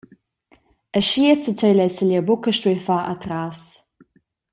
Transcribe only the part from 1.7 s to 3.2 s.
lessel jeu buca stuer far